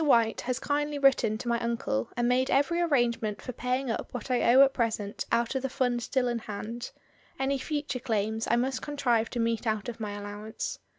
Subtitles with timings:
[0.03, 4.31] White has kindly written to my uncle and made every arrangement for paying up what
[4.31, 6.89] I owe at present out of the funds still in hand;
[7.37, 10.79] any future claims I must contrive to meet out of my allowance.